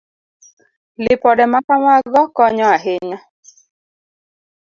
Lipode 1.03 1.43
ma 1.51 1.59
kamago 1.67 2.21
konyo 2.35 2.65
ahinya. 2.75 3.19